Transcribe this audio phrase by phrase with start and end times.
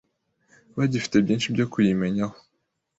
[0.77, 2.37] bagifite byinshi byo kuyimenyaho